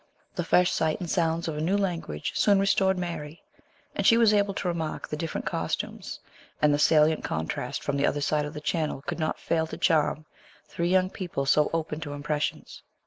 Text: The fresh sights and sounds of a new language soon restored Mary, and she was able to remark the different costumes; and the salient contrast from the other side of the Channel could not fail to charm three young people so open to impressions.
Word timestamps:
The 0.33 0.43
fresh 0.43 0.71
sights 0.71 0.99
and 0.99 1.07
sounds 1.07 1.47
of 1.47 1.55
a 1.55 1.61
new 1.61 1.77
language 1.77 2.31
soon 2.33 2.57
restored 2.59 2.97
Mary, 2.97 3.43
and 3.95 4.03
she 4.03 4.17
was 4.17 4.33
able 4.33 4.55
to 4.55 4.67
remark 4.67 5.07
the 5.07 5.15
different 5.15 5.45
costumes; 5.45 6.19
and 6.59 6.73
the 6.73 6.79
salient 6.79 7.23
contrast 7.23 7.83
from 7.83 7.97
the 7.97 8.07
other 8.07 8.19
side 8.19 8.45
of 8.45 8.55
the 8.55 8.61
Channel 8.61 9.03
could 9.03 9.19
not 9.19 9.39
fail 9.39 9.67
to 9.67 9.77
charm 9.77 10.25
three 10.67 10.89
young 10.89 11.11
people 11.11 11.45
so 11.45 11.69
open 11.71 11.99
to 11.99 12.13
impressions. 12.13 12.81